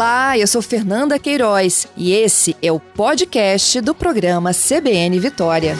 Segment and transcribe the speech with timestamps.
[0.00, 5.76] Olá, eu sou Fernanda Queiroz e esse é o podcast do programa CBN Vitória.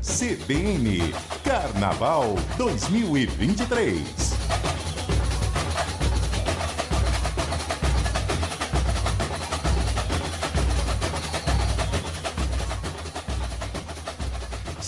[0.00, 1.12] CBN
[1.44, 4.43] Carnaval 2023.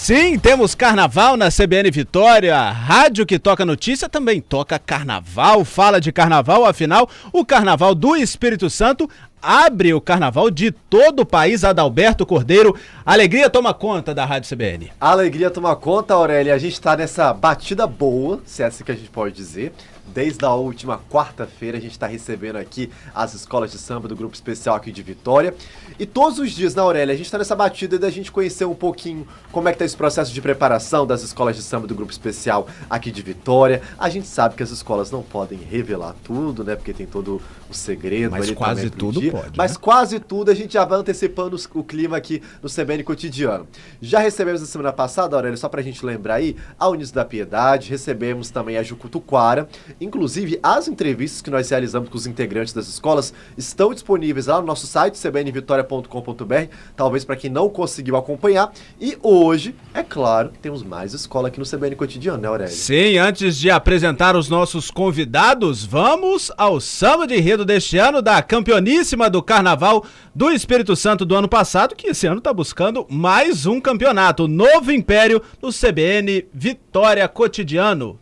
[0.07, 2.57] Sim, temos carnaval na CBN Vitória.
[2.71, 8.71] Rádio que toca notícia também toca carnaval, fala de carnaval, afinal, o carnaval do Espírito
[8.71, 9.11] Santo
[9.43, 11.65] abre o carnaval de todo o país.
[11.65, 14.93] Adalberto Cordeiro, alegria toma conta da Rádio CBN.
[15.01, 16.55] Alegria toma conta, Aurélia.
[16.55, 19.73] A gente está nessa batida boa, se é assim que a gente pode dizer.
[20.13, 24.35] Desde a última quarta-feira a gente está recebendo aqui as escolas de samba do grupo
[24.35, 25.55] especial aqui de Vitória.
[25.99, 28.75] E todos os dias, na Aurélia, a gente está nessa batida da gente conhecer um
[28.75, 32.13] pouquinho como é que tá esse processo de preparação das escolas de samba do grupo
[32.13, 33.83] especial aqui de Vitória.
[33.99, 36.77] A gente sabe que as escolas não podem revelar tudo, né?
[36.77, 38.31] Porque tem todo o segredo.
[38.31, 39.33] Mas quase tudo dia.
[39.33, 39.57] pode.
[39.57, 39.79] Mas né?
[39.81, 43.67] quase tudo a gente já vai antecipando o clima aqui no CBN cotidiano.
[44.01, 47.91] Já recebemos na semana passada, Aurélia, só pra gente lembrar aí, a Unis da Piedade,
[47.91, 49.69] recebemos também a Jucutuquara.
[50.01, 54.67] Inclusive, as entrevistas que nós realizamos com os integrantes das escolas estão disponíveis lá no
[54.67, 56.55] nosso site, cbnvitoria.com.br,
[56.95, 58.73] talvez para quem não conseguiu acompanhar.
[59.01, 62.73] E hoje, é claro, temos mais escola aqui no CBN Cotidiano, né, Aurélia?
[62.73, 68.43] Sim, antes de apresentar os nossos convidados, vamos ao samba de enredo deste ano da
[68.43, 70.05] campeoníssima do Carnaval
[70.35, 74.93] do Espírito Santo do ano passado, que esse ano está buscando mais um campeonato, Novo
[74.93, 78.19] Império no CBN Vitória Cotidiano.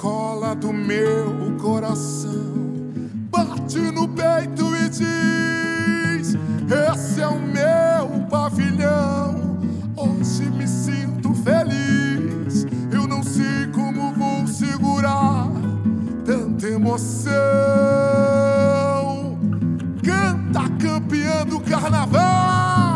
[0.00, 2.54] Escola do meu coração.
[3.30, 6.36] Bate no peito e diz:
[6.90, 9.58] Esse é o meu pavilhão.
[9.94, 12.66] Hoje me sinto feliz.
[12.90, 15.50] Eu não sei como vou segurar
[16.24, 17.28] tanta emoção.
[20.02, 22.89] Canta campeã do carnaval.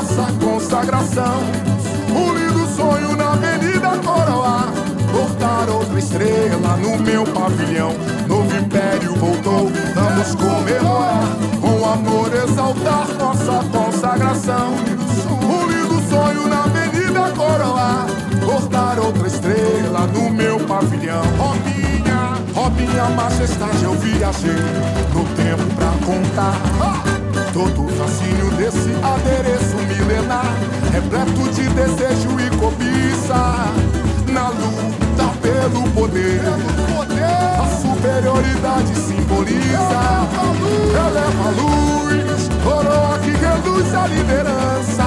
[0.00, 1.42] nossa consagração.
[2.08, 4.72] Unido sonho na Avenida Coroá,
[5.12, 7.92] cortar outra estrela no meu pavilhão.
[8.26, 11.24] Novo império voltou, vamos comemorar.
[11.60, 14.70] Com amor exaltar nossa consagração.
[14.72, 18.06] Unido sonho na Avenida Coroá,
[18.44, 21.22] cortar outra estrela no meu pavilhão.
[21.36, 24.52] Robinha, Robinha, majestade, eu viajei
[25.12, 27.19] no tempo pra contar.
[27.52, 30.54] Todo fascínio desse adereço milenar,
[30.92, 33.66] repleto de desejo e cobiça,
[34.32, 36.40] na luta pelo poder.
[37.58, 40.28] A superioridade simboliza,
[40.94, 45.06] eleva a luz, coroa que reduz a liderança.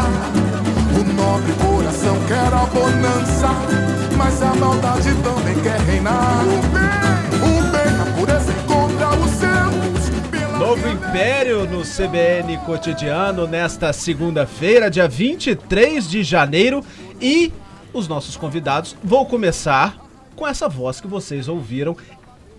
[1.00, 3.50] O nobre coração quer a bonança,
[4.18, 6.44] mas a maldade também quer reinar.
[6.44, 6.92] O bem,
[7.42, 8.63] o bem, a pureza
[12.58, 16.84] cotidiano nesta segunda-feira, dia 23 de janeiro.
[17.22, 17.52] E
[17.94, 19.98] os nossos convidados vão começar
[20.36, 21.96] com essa voz que vocês ouviram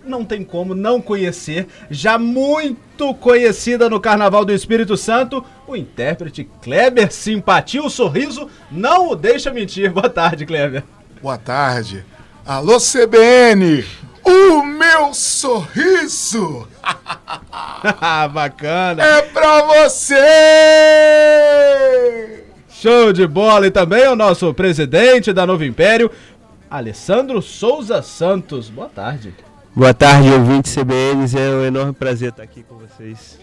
[0.05, 6.47] não tem como não conhecer, já muito conhecida no Carnaval do Espírito Santo, o intérprete
[6.61, 9.91] Kleber Simpatia, o sorriso não o deixa mentir.
[9.91, 10.83] Boa tarde, Kleber.
[11.21, 12.05] Boa tarde.
[12.45, 13.83] Alô, CBN!
[14.23, 16.67] O meu sorriso
[18.31, 19.03] Bacana.
[19.03, 20.13] é pra você!
[22.69, 23.65] Show de bola!
[23.65, 26.11] E também o nosso presidente da Novo Império,
[26.69, 28.69] Alessandro Souza Santos.
[28.69, 29.33] Boa tarde.
[29.75, 31.35] Boa tarde, ouvintes CBNs.
[31.35, 33.39] É um enorme prazer estar aqui com vocês.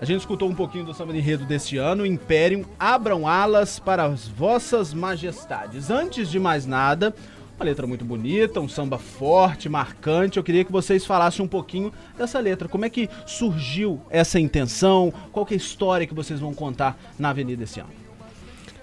[0.00, 4.04] A gente escutou um pouquinho do samba de enredo deste ano, Império, abram alas para
[4.04, 5.90] as vossas majestades.
[5.90, 7.14] Antes de mais nada,
[7.56, 10.36] uma letra muito bonita, um samba forte, marcante.
[10.36, 12.68] Eu queria que vocês falassem um pouquinho dessa letra.
[12.68, 15.12] Como é que surgiu essa intenção?
[15.32, 17.90] Qual é a história que vocês vão contar na Avenida esse ano?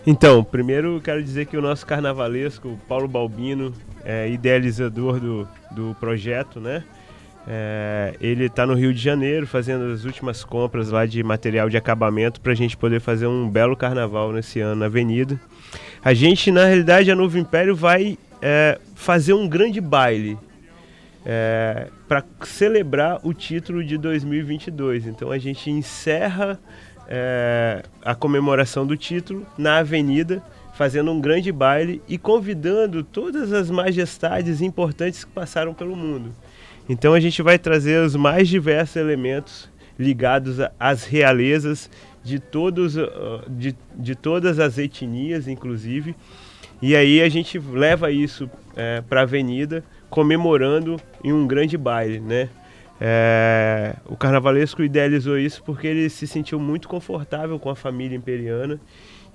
[0.07, 3.73] Então, primeiro quero dizer que o nosso carnavalesco, Paulo Balbino,
[4.03, 6.83] é idealizador do, do projeto, né?
[7.47, 11.77] É, ele está no Rio de Janeiro fazendo as últimas compras lá de material de
[11.77, 15.39] acabamento para a gente poder fazer um belo carnaval nesse ano na Avenida.
[16.03, 20.38] A gente, na realidade, a Novo Império vai é, fazer um grande baile
[21.26, 25.06] é, para celebrar o título de 2022.
[25.08, 26.60] Então a gente encerra
[27.08, 30.42] é, a comemoração do título na Avenida,
[30.74, 36.32] fazendo um grande baile e convidando todas as majestades importantes que passaram pelo mundo.
[36.90, 41.90] Então a gente vai trazer os mais diversos elementos ligados às realezas
[42.24, 42.96] de, todos,
[43.48, 46.16] de, de todas as etnias, inclusive.
[46.81, 48.50] E aí a gente leva isso
[49.07, 52.50] para a avenida, comemorando em um grande baile, né?
[53.04, 58.80] É, o carnavalesco idealizou isso porque ele se sentiu muito confortável com a família imperiana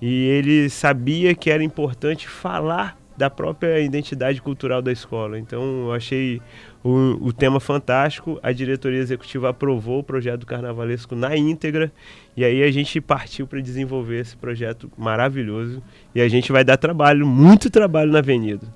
[0.01, 5.39] e ele sabia que era importante falar da própria identidade cultural da escola.
[5.39, 6.41] Então eu achei
[6.85, 11.91] o, o tema fantástico, a diretoria executiva aprovou o projeto carnavalesco na íntegra
[12.37, 15.83] e aí a gente partiu para desenvolver esse projeto maravilhoso
[16.15, 18.67] e a gente vai dar trabalho, muito trabalho na avenida.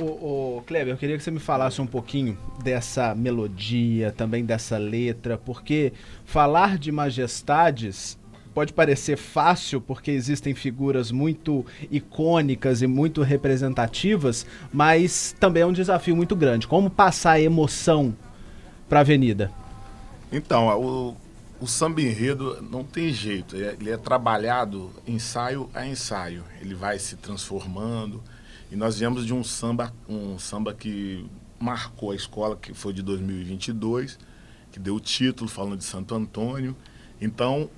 [0.00, 5.36] Ô, Kleber, eu queria que você me falasse um pouquinho dessa melodia, também dessa letra,
[5.36, 5.92] porque
[6.24, 8.18] falar de majestades
[8.54, 15.72] pode parecer fácil, porque existem figuras muito icônicas e muito representativas, mas também é um
[15.72, 16.66] desafio muito grande.
[16.66, 18.14] Como passar a emoção
[18.88, 19.50] para a avenida?
[20.30, 21.16] Então, o,
[21.60, 23.56] o samba enredo não tem jeito.
[23.56, 26.44] é- Ele é trabalhado ensaio a ensaio.
[26.60, 28.22] Ele vai se transformando.
[28.70, 31.26] E nós viemos de um samba, um samba que
[31.60, 34.18] marcou a escola, que foi de 2022,
[34.72, 36.74] que deu o título falando de Santo Antônio.
[37.20, 37.68] Então,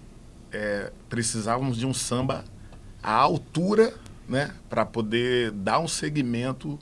[0.54, 2.44] é, precisávamos de um samba
[3.02, 3.92] à altura,
[4.28, 6.78] né, para poder dar um segmento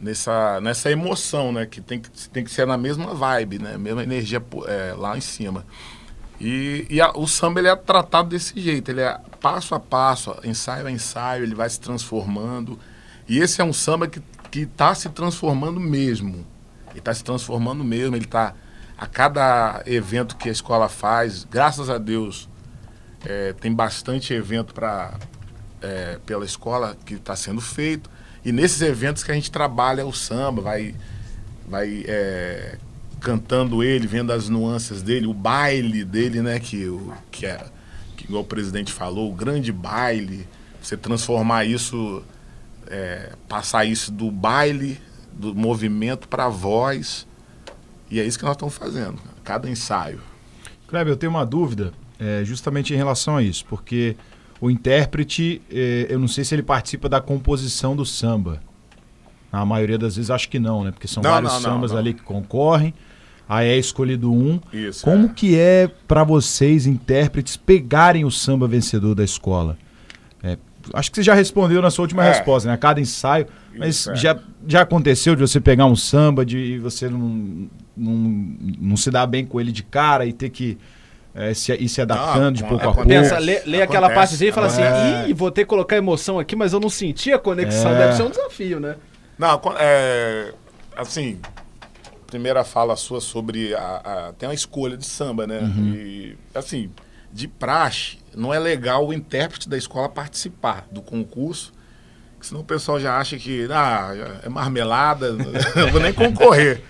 [0.00, 4.02] nessa, nessa emoção, né, que tem, que tem que ser na mesma vibe, né, mesma
[4.02, 5.64] energia é, lá em cima.
[6.40, 10.34] E, e a- o samba ele é tratado desse jeito, ele é passo a passo,
[10.42, 12.78] ensaio a ensaio, ele vai se transformando.
[13.28, 14.20] E esse é um samba que
[14.52, 16.44] está se transformando mesmo.
[16.90, 18.54] Ele está se transformando mesmo, ele está
[18.98, 22.48] a cada evento que a escola faz, graças a Deus,
[23.24, 25.14] é, tem bastante evento para
[26.24, 28.08] pela escola que está sendo feito.
[28.44, 30.94] E nesses eventos que a gente trabalha o samba, vai,
[31.66, 32.78] vai é,
[33.20, 36.58] cantando ele, vendo as nuances dele, o baile dele, né?
[36.58, 37.64] Que, o, que é,
[38.16, 40.46] que igual o presidente falou, o grande baile,
[40.80, 42.22] você transformar isso,
[42.86, 45.00] é, passar isso do baile,
[45.32, 47.26] do movimento para a voz.
[48.10, 50.20] E é isso que nós estamos fazendo, cada ensaio.
[50.86, 54.16] Kleber, eu tenho uma dúvida é, justamente em relação a isso, porque
[54.60, 58.60] o intérprete, é, eu não sei se ele participa da composição do samba.
[59.52, 60.90] Na maioria das vezes acho que não, né?
[60.90, 62.92] Porque são Não, vários não, não, sambas ali que concorrem.
[63.48, 64.58] Aí é escolhido um.
[64.72, 65.28] Isso, Como é.
[65.28, 69.76] que é para vocês, intérpretes, pegarem o samba vencedor da escola?
[70.42, 70.56] É,
[70.94, 72.30] acho que você já respondeu na sua última É.
[72.32, 72.74] resposta, né?
[72.74, 73.46] A cada ensaio.
[73.76, 74.16] Mas Isso, é.
[74.16, 78.12] já, já aconteceu de você pegar um samba de você não, não,
[78.80, 80.78] não se dar bem com ele de cara e ter que
[81.34, 83.08] é, se, ir se adaptando de Não, pouco a pouco?
[83.08, 85.30] Pensa, lê, lê aquela partezinha e fala assim, acontece.
[85.30, 87.90] ih, vou ter que colocar emoção aqui, mas eu não senti a conexão.
[87.92, 87.98] É.
[87.98, 88.96] Deve ser um desafio, né?
[89.38, 90.52] Não, é,
[90.96, 91.40] assim,
[92.26, 93.78] primeira fala sua sobre a,
[94.28, 95.60] a- tem uma escolha de samba, né?
[95.76, 96.90] E assim,
[97.32, 101.72] de praxe, não é legal o intérprete da escola participar do concurso,
[102.40, 104.10] senão o pessoal já acha que ah,
[104.44, 105.32] é marmelada,
[105.74, 106.80] não vou nem concorrer.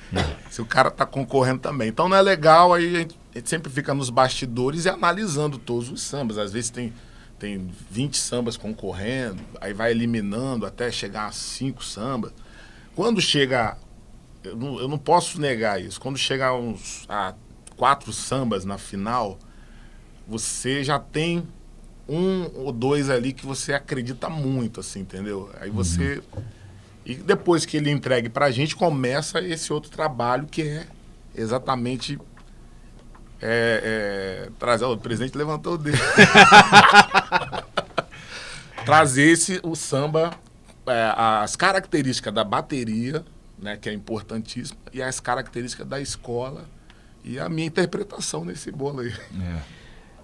[0.50, 1.88] se o cara tá concorrendo também.
[1.88, 5.90] Então não é legal, aí a gente, gente sempre fica nos bastidores e analisando todos
[5.90, 6.38] os sambas.
[6.38, 6.92] Às vezes tem
[7.36, 12.32] tem 20 sambas concorrendo, aí vai eliminando até chegar a cinco sambas.
[12.94, 13.76] Quando chega
[14.44, 16.00] eu não, eu não posso negar isso.
[16.00, 17.34] Quando chega a uns a
[17.76, 19.38] quatro sambas na final,
[20.28, 21.46] você já tem
[22.08, 25.50] um ou dois ali que você acredita muito, assim, entendeu?
[25.60, 26.22] Aí você.
[27.04, 30.86] E depois que ele entregue pra gente, começa esse outro trabalho que é
[31.34, 32.18] exatamente.
[33.46, 34.86] É, é, trazer.
[34.86, 35.98] O presidente levantou o dedo.
[38.86, 40.30] trazer esse, o samba,
[40.86, 43.22] é, as características da bateria,
[43.58, 46.64] né, que é importantíssima, e as características da escola
[47.22, 49.12] e a minha interpretação nesse bolo aí.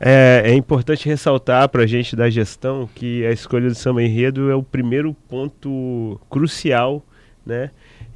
[0.00, 4.50] É, é importante ressaltar para a gente da gestão que a escolha do samba enredo
[4.50, 7.04] é o primeiro ponto crucial,
[7.44, 7.70] né?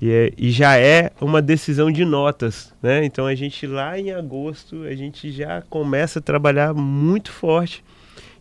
[0.04, 3.06] E, é- e já é uma decisão de notas, né?
[3.06, 7.82] Então a gente lá em agosto a gente já começa a trabalhar muito forte.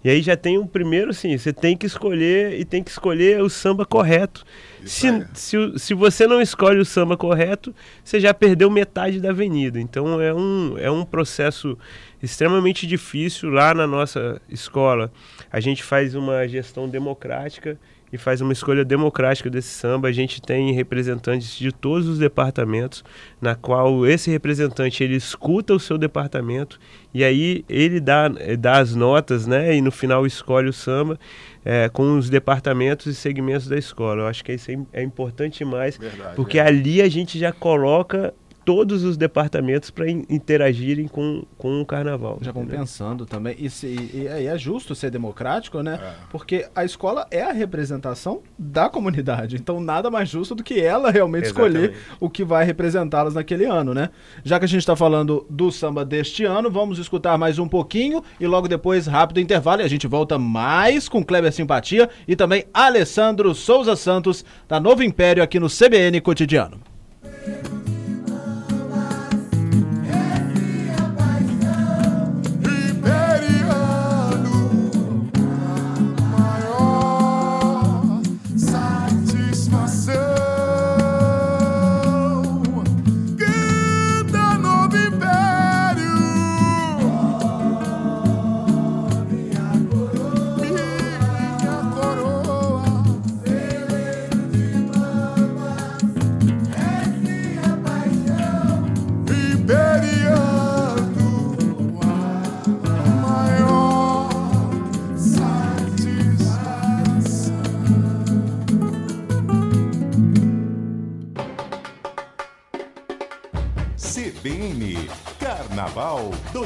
[0.03, 3.41] E aí já tem um primeiro, assim, você tem que escolher e tem que escolher
[3.41, 4.43] o samba correto.
[4.83, 9.79] Se, se, se você não escolhe o samba correto, você já perdeu metade da avenida.
[9.79, 11.77] Então é um, é um processo
[12.21, 15.09] extremamente difícil lá na nossa escola.
[15.49, 17.79] A gente faz uma gestão democrática
[18.13, 20.07] e faz uma escolha democrática desse samba.
[20.07, 23.03] A gente tem representantes de todos os departamentos,
[23.41, 26.79] na qual esse representante ele escuta o seu departamento
[27.11, 29.75] e aí ele dá, eh, dá as notas, né?
[29.75, 31.19] E no final escolhe o samba
[31.65, 34.21] eh, com os departamentos e segmentos da escola.
[34.21, 38.31] Eu acho que isso é, é importante demais, Verdade, porque ali a gente já coloca
[38.65, 42.37] todos os departamentos para interagirem com, com o carnaval.
[42.41, 43.55] Já vão pensando também.
[43.59, 45.99] E, se- e- e é justo ser democrático, né?
[46.01, 46.13] É.
[46.31, 49.55] Porque a escola é a representação da comunidade.
[49.55, 52.17] Então nada mais justo do que ela realmente escolher Exatamente.
[52.19, 54.09] o que vai representá-las naquele ano, né?
[54.43, 58.23] Já que a gente está falando do samba deste ano, vamos escutar mais um pouquinho
[58.39, 62.65] e logo depois, rápido intervalo, e a gente volta mais com Kleber Simpatia e também
[62.73, 66.79] Alessandro Souza Santos, da Novo Império, aqui no CBN Cotidiano.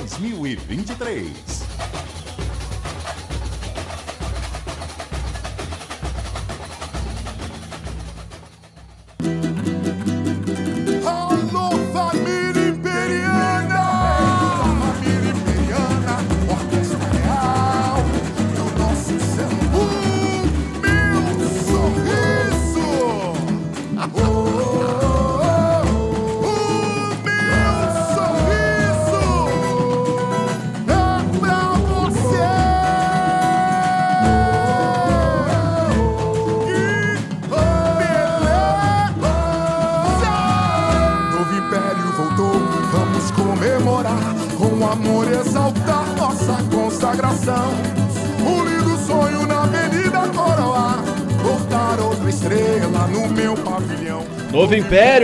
[0.06, 1.67] 2023.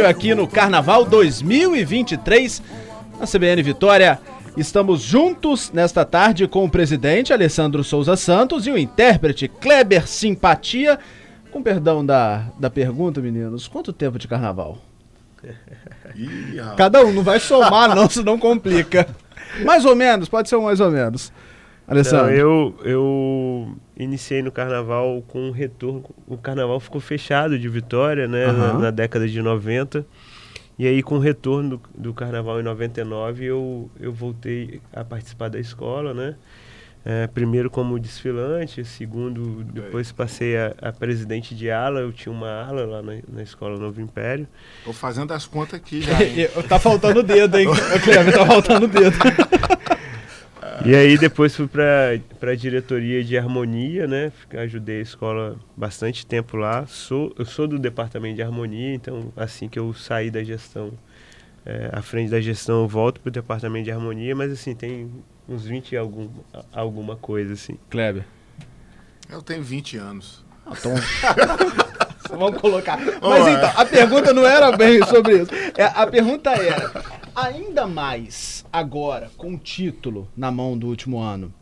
[0.05, 2.62] Aqui no Carnaval 2023,
[3.19, 4.19] na CBN Vitória.
[4.57, 11.00] Estamos juntos nesta tarde com o presidente Alessandro Souza Santos e o intérprete Kleber Simpatia.
[11.51, 14.77] Com perdão da, da pergunta, meninos, quanto tempo de carnaval?
[16.75, 19.07] Cada um, não vai somar não, senão complica.
[19.63, 21.31] Mais ou menos, pode ser um mais ou menos.
[21.88, 22.32] Não, Alessandro.
[22.34, 26.04] eu, eu iniciei no carnaval com um retorno.
[26.28, 28.48] O carnaval ficou fechado de Vitória, né?
[28.48, 28.80] Na, Aham.
[28.80, 30.06] na década de 90.
[30.80, 35.50] E aí, com o retorno do, do carnaval em 99, eu, eu voltei a participar
[35.50, 36.36] da escola, né?
[37.06, 42.00] É, primeiro como desfilante, segundo, depois passei a, a presidente de ala.
[42.00, 44.48] Eu tinha uma ala lá na, na escola Novo Império.
[44.86, 46.13] Tô fazendo as contas aqui já.
[46.68, 47.68] tá faltando o dedo, hein?
[47.68, 49.18] Ô, Kleber, tá faltando o dedo.
[50.86, 54.32] E aí depois fui para a diretoria de harmonia, né?
[54.52, 56.86] Ajudei a escola bastante tempo lá.
[56.86, 60.92] Sou, eu sou do departamento de harmonia, então assim que eu saí da gestão,
[61.66, 65.10] é, à frente da gestão, eu volto para o departamento de harmonia, mas assim, tem
[65.48, 66.30] uns 20 e algum,
[66.72, 67.78] alguma coisa, assim.
[67.90, 68.25] Kleber.
[69.30, 70.44] Eu tenho 20 anos.
[70.68, 70.94] Então,
[72.30, 72.98] Vamos colocar.
[72.98, 75.52] Mas então, a pergunta não era bem sobre isso.
[75.78, 76.92] É, a pergunta era:
[77.36, 81.54] ainda mais agora, com o título na mão do último ano,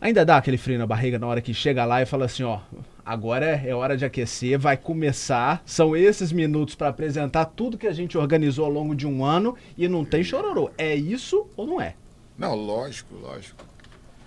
[0.00, 2.60] ainda dá aquele frio na barriga na hora que chega lá e fala assim: ó,
[3.04, 5.62] agora é hora de aquecer, vai começar.
[5.66, 9.56] São esses minutos para apresentar tudo que a gente organizou ao longo de um ano
[9.76, 10.70] e não tem chororô.
[10.78, 11.94] É isso ou não é?
[12.38, 13.64] Não, lógico, lógico.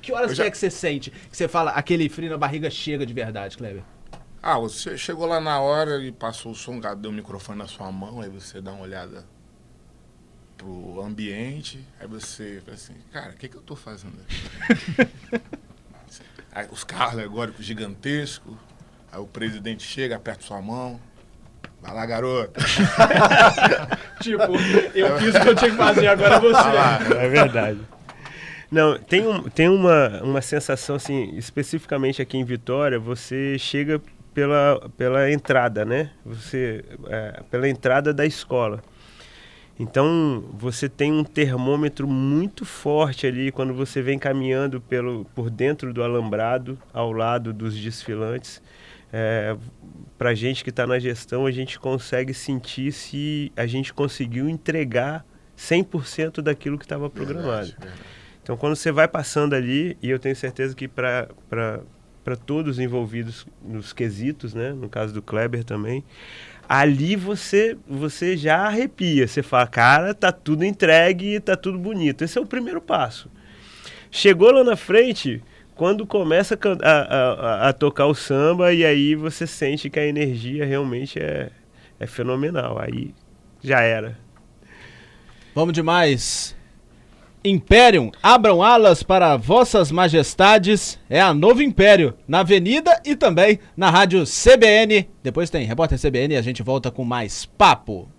[0.01, 1.09] Que horas Eu que já- é que você sente?
[1.09, 3.81] Que você fala, aquele frio na barriga chega de verdade, Kleber?
[4.41, 7.91] Ah, você chegou lá na hora e passou o som, deu o microfone na sua
[7.91, 9.25] mão, aí você dá uma olhada
[10.57, 15.41] pro ambiente, aí você fala assim, cara, o que, que eu tô fazendo aqui?
[16.51, 18.55] aí, os carros alegóricos gigantescos,
[19.11, 20.99] aí o presidente chega, aperta sua mão,
[21.81, 22.59] vai lá, garoto.
[24.21, 24.43] Tipo,
[24.95, 26.71] eu fiz o que eu tinha que fazer, agora Vai você.
[26.71, 26.99] lá.
[27.21, 27.79] É verdade.
[28.71, 34.01] Não, tem, um, tem uma, uma sensação, assim, especificamente aqui em Vitória, você chega
[34.33, 36.11] pela, pela entrada, né?
[36.25, 38.81] Você, é, pela entrada da escola.
[39.77, 45.93] Então, você tem um termômetro muito forte ali quando você vem caminhando pelo, por dentro
[45.93, 48.61] do alambrado, ao lado dos desfilantes.
[49.11, 49.55] É,
[50.17, 55.25] Para gente que está na gestão, a gente consegue sentir se a gente conseguiu entregar
[55.57, 57.67] 100% daquilo que estava programado.
[57.67, 58.01] Verdade, verdade.
[58.41, 61.27] Então, quando você vai passando ali, e eu tenho certeza que para
[62.45, 66.03] todos os envolvidos nos quesitos, né, no caso do Kleber também,
[66.67, 69.27] ali você, você já arrepia.
[69.27, 72.23] Você fala, cara, tá tudo entregue, tá tudo bonito.
[72.23, 73.29] Esse é o primeiro passo.
[74.11, 75.41] Chegou lá na frente,
[75.75, 80.65] quando começa a, a- a tocar o samba, e aí você sente que a energia
[80.65, 81.49] realmente é,
[81.99, 82.79] é fenomenal.
[82.79, 83.13] Aí
[83.61, 84.17] já era.
[85.53, 86.54] Vamos demais.
[87.45, 90.99] Imperium, abram alas para vossas majestades.
[91.07, 95.07] É a Novo Império, na Avenida e também na rádio CBN.
[95.21, 98.09] Depois tem Repórter CBN e a gente volta com mais papo.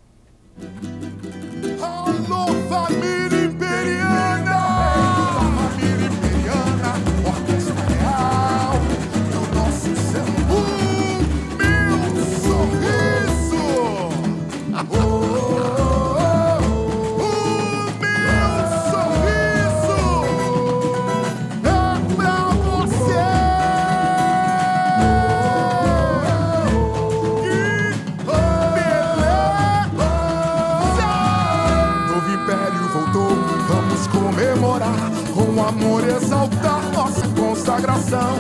[38.07, 38.39] Consagração.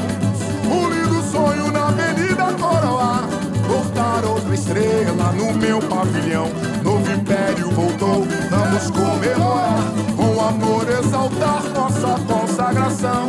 [0.64, 3.29] Um lindo sonho na Avenida Coroa,
[3.66, 6.48] voltar outra estrela no meu pavilhão.
[6.83, 9.83] Novo Império voltou, vamos comemorar,
[10.16, 13.29] com amor exaltar nossa consagração.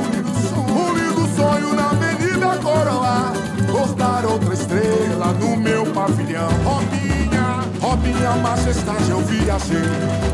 [0.69, 3.33] Um lindo sonho na Avenida Coroa,
[3.71, 6.49] voltar outra estrela no meu pavilhão.
[6.63, 9.77] Robinha, Robinha, majestade, eu viajei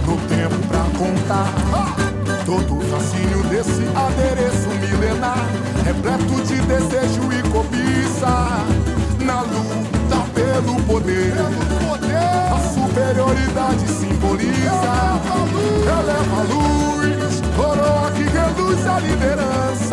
[0.05, 2.12] no tempo pra contar.
[2.45, 5.47] Todo o fascínio desse adereço milenar,
[5.85, 8.65] repleto de desejo e cobiça.
[9.23, 11.33] Na luta pelo poder,
[12.51, 15.21] a superioridade simboliza.
[15.87, 19.92] Eleva a luz, coroa que reduz a liderança.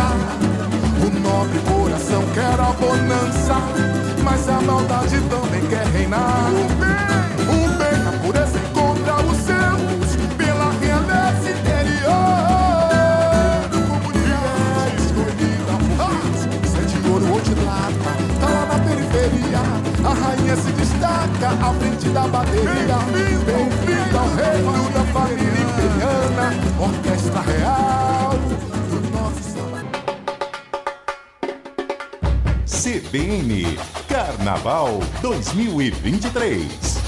[21.50, 22.98] À frente da bateria.
[23.44, 28.34] Bem-vindo ao reino da família imperiana, orquestra real
[28.90, 29.80] do nosso samba.
[32.66, 36.99] CBN Carnaval 2023.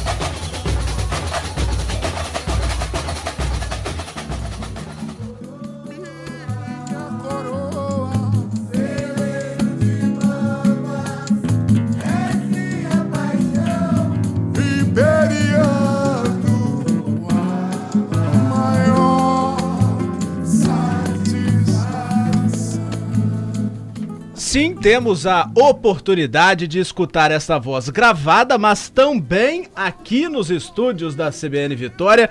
[24.82, 31.74] Temos a oportunidade de escutar essa voz gravada, mas também aqui nos estúdios da CBN
[31.76, 32.28] Vitória.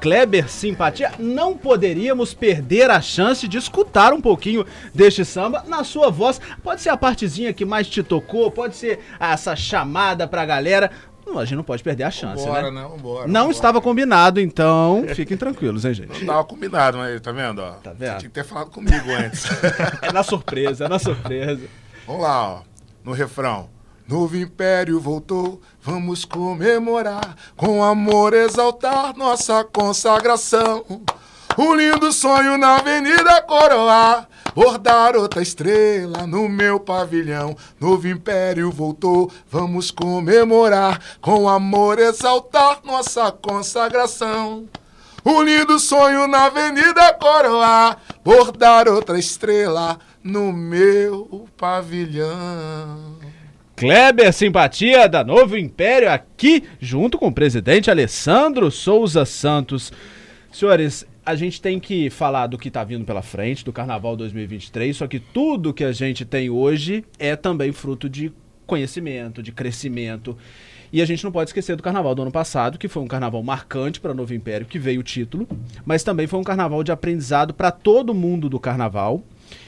[0.00, 6.10] Kleber Simpatia, não poderíamos perder a chance de escutar um pouquinho deste samba na sua
[6.10, 6.40] voz.
[6.60, 10.90] Pode ser a partezinha que mais te tocou, pode ser essa chamada pra galera.
[11.24, 12.82] Não, a gente não pode perder a chance, Bora, né?
[12.82, 12.88] né?
[12.88, 13.52] Vambora, Não vambora.
[13.52, 16.18] estava combinado, então fiquem tranquilos, hein, gente?
[16.18, 17.70] Não tava combinado, mas tá vendo, ó?
[17.74, 18.10] Tá vendo?
[18.10, 19.44] Você tinha que ter falado comigo antes.
[20.02, 21.60] É na surpresa, é na surpresa.
[22.06, 22.62] Vamos lá, ó.
[23.04, 23.68] No refrão.
[24.08, 25.60] novo império voltou.
[25.80, 30.84] Vamos comemorar, com amor exaltar nossa consagração.
[31.58, 34.28] Um lindo sonho na Avenida Coroar.
[34.54, 37.56] Bordar outra estrela no meu pavilhão.
[37.80, 41.00] Novo império voltou, vamos comemorar.
[41.20, 44.66] Com amor exaltar nossa consagração.
[45.24, 47.98] Um lindo sonho na Avenida Coroar.
[48.24, 53.16] Bordar outra estrela no meu pavilhão.
[53.74, 59.92] Kleber Simpatia da Novo Império aqui, junto com o presidente Alessandro Souza Santos.
[60.52, 64.96] Senhores, a gente tem que falar do que está vindo pela frente, do Carnaval 2023,
[64.96, 68.32] só que tudo que a gente tem hoje é também fruto de
[68.66, 70.36] conhecimento, de crescimento.
[70.92, 73.42] E a gente não pode esquecer do carnaval do ano passado, que foi um carnaval
[73.42, 75.48] marcante para Novo Império, que veio o título,
[75.86, 79.24] mas também foi um carnaval de aprendizado para todo mundo do carnaval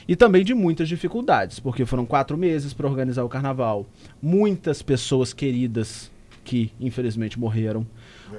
[0.07, 3.85] e também de muitas dificuldades, porque foram quatro meses para organizar o carnaval,
[4.21, 6.11] muitas pessoas queridas
[6.43, 7.85] que infelizmente morreram,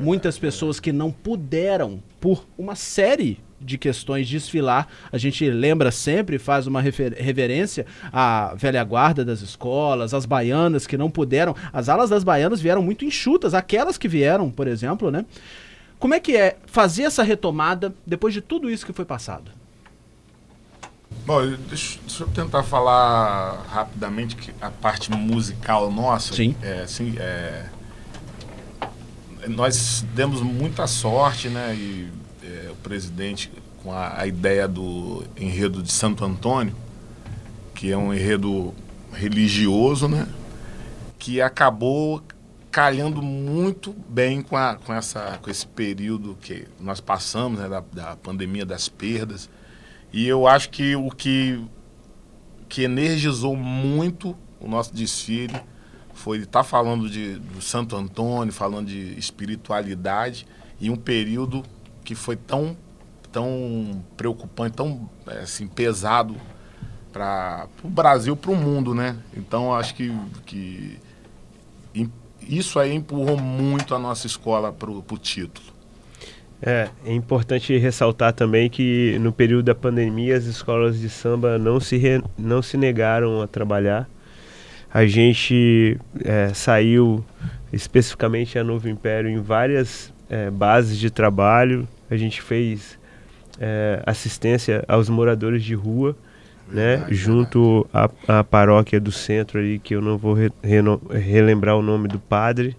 [0.01, 4.87] muitas pessoas que não puderam por uma série de questões desfilar.
[5.11, 10.97] A gente lembra sempre, faz uma reverência à velha guarda das escolas, às baianas que
[10.97, 11.55] não puderam.
[11.73, 15.25] As alas das baianas vieram muito enxutas, aquelas que vieram, por exemplo, né?
[15.99, 19.51] Como é que é fazer essa retomada depois de tudo isso que foi passado?
[21.27, 26.35] Bom, deixa, deixa eu tentar falar rapidamente que a parte musical nossa.
[26.35, 26.55] Sim.
[26.63, 27.67] É, assim, é,
[29.49, 31.75] nós demos muita sorte, né?
[31.75, 32.11] E
[32.43, 33.51] é, o presidente,
[33.83, 36.75] com a, a ideia do enredo de Santo Antônio,
[37.75, 38.75] que é um enredo
[39.13, 40.29] religioso, né?
[41.19, 42.23] Que acabou
[42.71, 47.69] calhando muito bem com, a, com, essa, com esse período que nós passamos, né?
[47.69, 49.49] Da, da pandemia das perdas.
[50.17, 51.63] E eu acho que o que,
[52.71, 55.61] que energizou muito o nosso desfile
[56.15, 60.47] foi estar falando de, do Santo Antônio, falando de espiritualidade,
[60.81, 61.63] e um período
[62.03, 62.75] que foi tão,
[63.31, 66.35] tão preocupante, tão é, assim, pesado
[67.13, 69.19] para o Brasil, para o mundo, né?
[69.37, 70.11] Então, acho que,
[70.47, 70.99] que
[72.41, 75.76] isso aí empurrou muito a nossa escola para o título.
[76.63, 81.79] É, é importante ressaltar também que no período da pandemia as escolas de samba não
[81.79, 84.09] se, re- não se negaram a trabalhar.
[84.93, 87.23] A gente é, saiu
[87.73, 91.87] especificamente a Novo Império em várias é, bases de trabalho.
[92.11, 92.99] A gente fez
[93.61, 96.17] é, assistência aos moradores de rua,
[96.73, 101.77] né, junto à, à paróquia do centro ali, que eu não vou re- reno- relembrar
[101.77, 102.75] o nome do padre.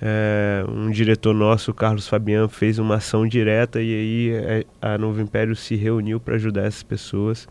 [0.00, 5.20] É, um diretor nosso, Carlos Fabian, fez uma ação direta e aí é, a Novo
[5.20, 7.48] Império se reuniu para ajudar essas pessoas.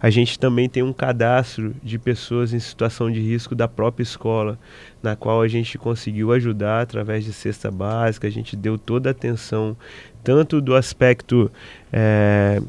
[0.00, 4.58] A gente também tem um cadastro de pessoas em situação de risco da própria escola,
[5.02, 8.28] na qual a gente conseguiu ajudar através de cesta básica.
[8.28, 9.76] A gente deu toda a atenção,
[10.22, 11.50] tanto do aspecto
[11.92, 12.62] é,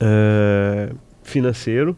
[0.00, 0.90] é,
[1.22, 1.94] financeiro,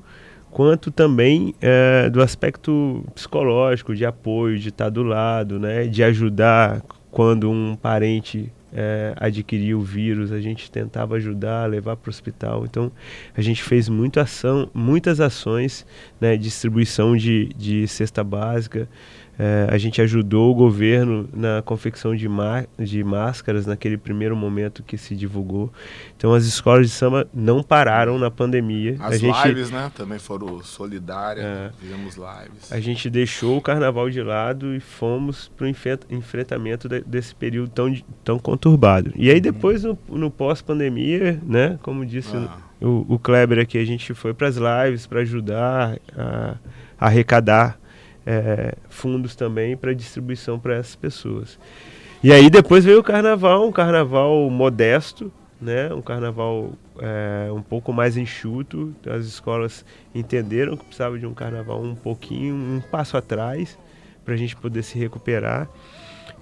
[0.56, 6.80] quanto também é, do aspecto psicológico, de apoio, de estar do lado, né, de ajudar
[7.10, 12.64] quando um parente é, adquiriu o vírus, a gente tentava ajudar, levar para o hospital.
[12.64, 12.90] Então,
[13.36, 15.84] a gente fez muita ação, muitas ações,
[16.18, 18.88] né, distribuição de, de cesta básica,
[19.38, 22.26] é, a gente ajudou o governo na confecção de,
[22.78, 25.70] de máscaras naquele primeiro momento que se divulgou.
[26.16, 28.96] Então as escolas de samba não pararam na pandemia.
[28.98, 31.70] As a gente, lives, né, também foram solidárias, É.
[31.78, 32.72] fizemos lives.
[32.72, 35.68] a gente deixou o carnaval de lado e fomos para o
[36.10, 37.94] enfrentamento de- desse período tão,
[38.24, 39.12] tão conturbado.
[39.14, 42.56] E aí depois, no, no pós-pandemia, né, como disse Ah.
[42.80, 46.54] o, o Kleber aqui, a gente foi para as lives para ajudar a,
[46.98, 47.78] a arrecadar
[48.26, 51.58] eh, fundos também para distribuição para essas pessoas.
[52.22, 55.92] E aí depois veio o carnaval, um carnaval modesto, né?
[55.94, 58.94] Um carnaval eh, um pouco mais enxuto.
[59.06, 59.84] As escolas
[60.14, 63.78] entenderam que precisava de um carnaval um pouquinho, um passo atrás,
[64.24, 65.68] para a gente poder se recuperar.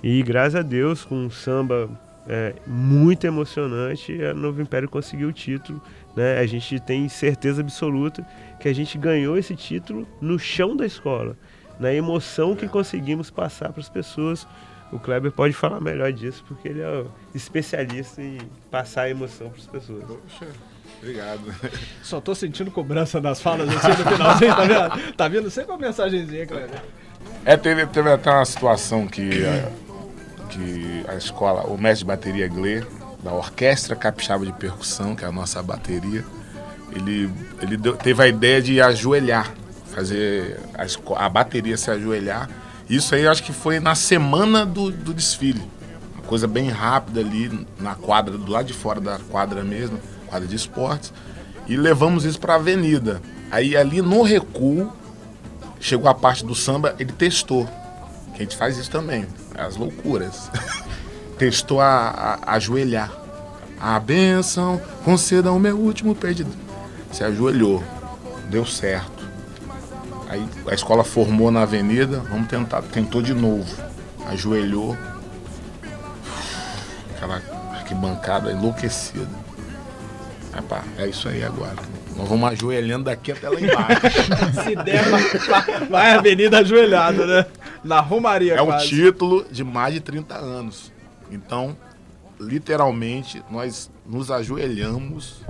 [0.02, 1.88] E graças a Deus, com um samba
[2.26, 5.80] eh, muito emocionante, a Novo Império conseguiu o título.
[6.16, 6.38] Né?
[6.38, 8.26] A gente tem certeza absoluta
[8.60, 11.36] que a gente ganhou esse título no chão da escola,
[11.78, 14.46] na emoção que conseguimos passar para as pessoas.
[14.92, 18.38] O Kleber pode falar melhor disso, porque ele é especialista em
[18.70, 20.04] passar a emoção para as pessoas.
[20.04, 20.46] Poxa,
[20.98, 21.40] obrigado.
[22.02, 25.12] Só tô sentindo cobrança das falas assim no finalzinho, tá vendo?
[25.14, 26.82] Tá vindo sempre uma mensagenzinha, Kleber.
[27.44, 29.70] É, teve, teve até uma situação que, a-
[30.50, 32.82] que a escola, o mestre de bateria Glê,
[33.22, 36.24] da Orquestra Capixaba de Percussão, que é a nossa bateria,
[36.94, 37.30] ele,
[37.62, 39.52] ele deu- teve a ideia de ajoelhar,
[39.94, 42.50] fazer a, a bateria se ajoelhar.
[42.88, 45.62] Isso aí acho que foi na semana do, do desfile.
[46.14, 50.46] Uma coisa bem rápida ali na quadra, do lado de fora da quadra mesmo, quadra
[50.46, 51.12] de esportes.
[51.66, 53.22] E levamos isso para a avenida.
[53.50, 54.92] Aí ali no recuo,
[55.80, 57.66] chegou a parte do samba, ele testou.
[58.34, 59.26] Que a gente faz isso também,
[59.56, 60.50] as loucuras.
[61.38, 63.12] testou a, a, a ajoelhar.
[63.80, 66.50] A benção, conceda o meu último pedido.
[67.12, 67.82] Se ajoelhou,
[68.50, 69.13] deu certo.
[70.34, 73.64] Aí a escola formou na avenida, vamos tentar, tentou de novo.
[74.26, 74.96] Ajoelhou.
[77.14, 77.40] Aquela
[77.72, 79.28] arquibancada enlouquecida.
[80.98, 81.76] É isso aí agora.
[82.16, 84.00] Nós vamos ajoelhando daqui até lá embaixo.
[84.64, 87.46] Se der, vai, vai a avenida ajoelhada, né?
[87.82, 88.88] Na Romaria, É um quase.
[88.88, 90.92] título de mais de 30 anos.
[91.30, 91.76] Então,
[92.40, 95.42] literalmente, nós nos ajoelhamos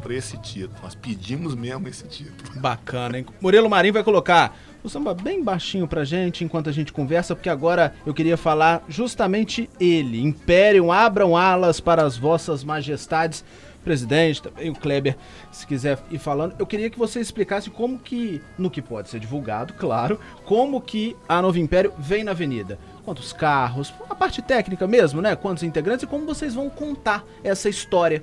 [0.00, 0.74] por esse título.
[0.82, 2.50] Nós pedimos mesmo esse título.
[2.60, 3.26] Bacana, hein?
[3.40, 7.50] Murilo Marinho vai colocar o samba bem baixinho pra gente enquanto a gente conversa, porque
[7.50, 10.20] agora eu queria falar justamente ele.
[10.20, 13.44] Império, abram alas para as vossas majestades.
[13.84, 15.16] Presidente, também o Kleber,
[15.50, 16.54] se quiser ir falando.
[16.58, 21.16] Eu queria que você explicasse como que, no que pode ser divulgado, claro, como que
[21.26, 22.78] a Novo Império vem na avenida.
[23.06, 25.34] Quantos carros, a parte técnica mesmo, né?
[25.34, 28.22] Quantos integrantes e como vocês vão contar essa história.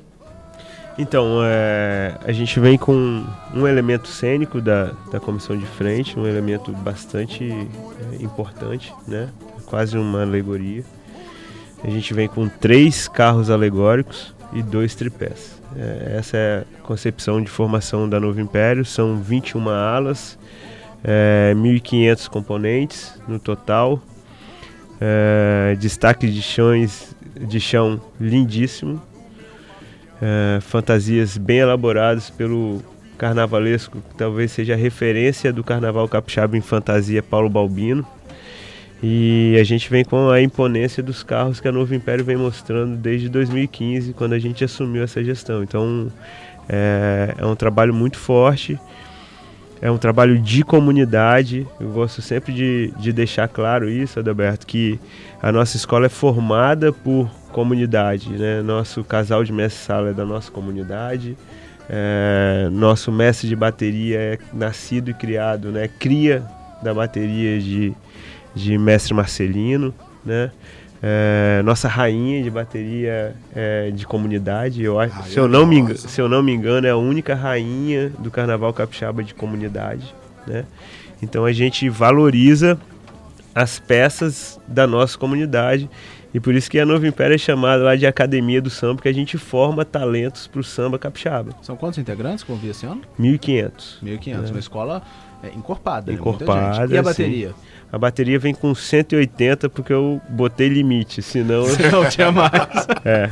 [0.97, 6.25] Então, é, a gente vem com um elemento cênico da, da comissão de frente, um
[6.25, 9.29] elemento bastante é, importante, né?
[9.67, 10.83] Quase uma alegoria.
[11.83, 15.61] A gente vem com três carros alegóricos e dois tripés.
[15.75, 18.83] É, essa é a concepção de formação da Novo Império.
[18.83, 20.39] São 21 alas,
[21.03, 24.01] é, 1.500 componentes no total.
[24.99, 28.99] É, destaque de chões de chão lindíssimo.
[30.21, 32.81] É, fantasias bem elaboradas pelo
[33.17, 38.05] carnavalesco, que talvez seja a referência do carnaval capixaba em fantasia Paulo Balbino.
[39.01, 42.95] E a gente vem com a imponência dos carros que a Novo Império vem mostrando
[42.95, 45.61] desde 2015, quando a gente assumiu essa gestão.
[45.61, 46.11] Então
[46.67, 48.79] é, é um trabalho muito forte,
[49.79, 51.67] é um trabalho de comunidade.
[51.79, 54.99] Eu gosto sempre de, de deixar claro isso, Adalberto, que
[55.41, 58.29] a nossa escola é formada por comunidade.
[58.29, 58.61] Né?
[58.61, 61.35] Nosso casal de mestre-sala é da nossa comunidade.
[61.89, 65.89] É, nosso mestre de bateria é nascido e criado, né?
[65.97, 66.43] cria
[66.83, 67.95] da bateria de,
[68.53, 69.91] de mestre Marcelino.
[70.23, 70.51] Né?
[71.01, 74.83] É, nossa rainha de bateria é de comunidade.
[74.83, 77.33] Eu acho, se, eu não me, engano, se eu não me engano, é a única
[77.33, 80.13] rainha do carnaval capixaba de comunidade.
[80.45, 80.63] Né?
[81.23, 82.77] Então a gente valoriza
[83.55, 85.89] as peças da nossa comunidade
[86.37, 89.09] e por isso que a Novo Império é chamada lá de Academia do Samba, porque
[89.09, 91.49] a gente forma talentos para o samba capixaba.
[91.63, 93.01] São quantos integrantes que esse ano?
[93.19, 94.03] 1.500.
[94.03, 95.01] 1.500, uma escola
[95.41, 96.17] é, encorpada, né?
[96.19, 96.93] Encorpada, gente.
[96.93, 97.09] E a sim.
[97.09, 97.55] bateria?
[97.91, 101.63] A bateria vem com 180 porque eu botei limite, senão...
[101.91, 102.51] Não tinha mais.
[103.03, 103.31] É.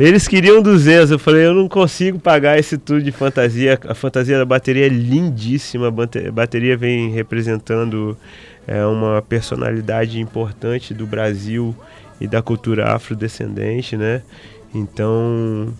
[0.00, 3.78] Eles queriam 200, eu falei, eu não consigo pagar esse tudo de fantasia.
[3.86, 8.16] A fantasia da bateria é lindíssima, a bate- bateria vem representando
[8.66, 11.76] é, uma personalidade importante do Brasil
[12.20, 14.22] e da cultura afrodescendente, né?
[14.74, 15.72] Então,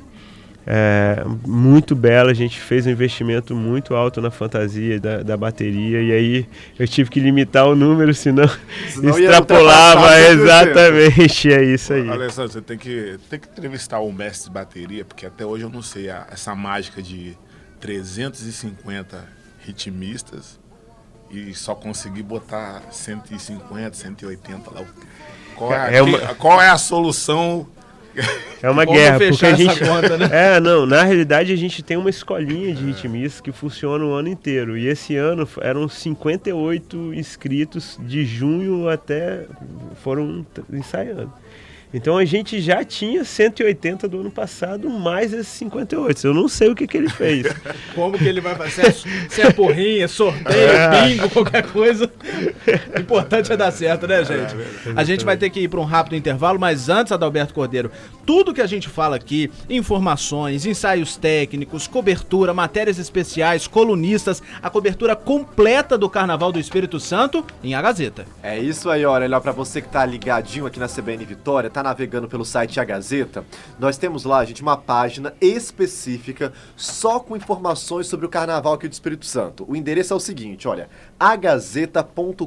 [0.66, 6.01] é muito bela, a gente fez um investimento muito alto na fantasia da, da bateria
[6.01, 6.47] e aí
[6.79, 8.49] eu tive que limitar o número, senão,
[8.88, 10.40] Senão extrapolava ultrapassar 100%.
[10.40, 12.09] exatamente, é isso aí.
[12.09, 15.70] Alessandro, você tem que, tem que entrevistar o mestre de bateria, porque até hoje eu
[15.70, 17.37] não sei a- essa mágica de
[17.81, 19.23] 350
[19.66, 20.59] ritmistas
[21.31, 24.83] e só conseguir botar 150, 180 lá.
[25.56, 27.66] Qual é, a- É uma- que- qual é a solução?
[28.62, 29.80] É uma Como guerra, porque a gente.
[29.80, 30.28] conta, né?
[30.56, 34.28] É, não, na realidade a gente tem uma escolinha de ritmistas que funciona o ano
[34.28, 34.78] inteiro.
[34.78, 39.46] E esse ano eram 58 inscritos de junho até.
[40.02, 41.32] foram ensaiando.
[41.94, 46.26] Então a gente já tinha 180 do ano passado, mais esses 58.
[46.26, 47.46] Eu não sei o que, que ele fez.
[47.94, 48.92] Como que ele vai fazer?
[48.92, 52.11] Se é- Se é porrinha, sorteio, bingo, qualquer coisa.
[52.96, 54.57] O importante é dar certo, né, gente?
[54.96, 57.90] A gente vai ter que ir para um rápido intervalo, mas antes, Adalberto Cordeiro,
[58.26, 65.14] tudo que a gente fala aqui, informações, ensaios técnicos, cobertura, matérias especiais, colunistas, a cobertura
[65.14, 68.24] completa do Carnaval do Espírito Santo em A Gazeta.
[68.42, 72.27] É isso aí, olha, pra você que tá ligadinho aqui na CBN Vitória, tá navegando
[72.27, 73.44] pelo site A Gazeta,
[73.79, 78.92] nós temos lá, gente, uma página específica só com informações sobre o carnaval aqui do
[78.92, 79.64] Espírito Santo.
[79.68, 80.88] O endereço é o seguinte, olha,
[81.20, 82.44] agazeta.com.br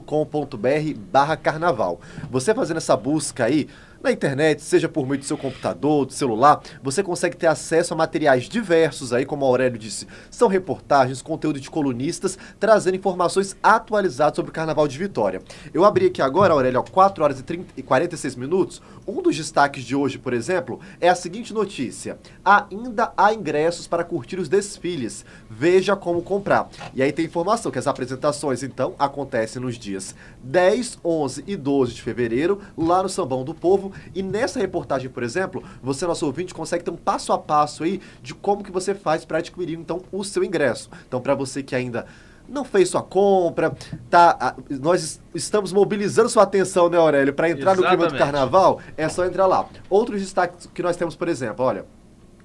[1.11, 2.01] barra carnaval.
[2.29, 3.69] Você fazendo essa busca aí,
[4.01, 7.97] Na internet, seja por meio do seu computador, do celular, você consegue ter acesso a
[7.97, 14.51] materiais diversos aí, como Aurélio disse, são reportagens, conteúdo de colunistas, trazendo informações atualizadas sobre
[14.51, 15.41] o Carnaval de Vitória.
[15.73, 18.81] Eu abri aqui agora, Aurélio, ó, 4 horas e, 30, e 46 minutos.
[19.07, 24.03] Um dos destaques de hoje, por exemplo, é a seguinte notícia: ainda há ingressos para
[24.03, 25.25] curtir os desfiles.
[25.49, 26.69] Veja como comprar.
[26.93, 31.93] E aí tem informação que as apresentações, então, acontecem nos dias 10, 11 e 12
[31.95, 33.86] de fevereiro, lá no Sambão do Povo.
[34.13, 38.01] E nessa reportagem, por exemplo, você, nosso ouvinte, consegue ter um passo a passo aí
[38.21, 40.89] de como que você faz para adquirir, então, o seu ingresso.
[41.07, 42.05] Então, para você que ainda
[42.47, 43.75] não fez sua compra,
[44.09, 44.55] tá?
[44.69, 48.23] Nós estamos mobilizando sua atenção, né, Aurélio, para entrar no clima do Exatamente.
[48.23, 49.67] carnaval, é só entrar lá.
[49.89, 51.85] Outros destaques que nós temos, por exemplo, olha.